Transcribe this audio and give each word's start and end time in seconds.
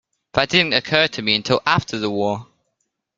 That 0.33 0.49
didn't 0.49 0.73
occur 0.73 1.05
to 1.09 1.21
me 1.21 1.35
until 1.35 1.61
after 1.63 1.99
the 1.99 2.09
war. 2.09 2.47